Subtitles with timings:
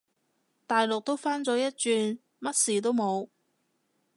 [0.65, 3.29] 大陸都返咗一轉，乜事都冇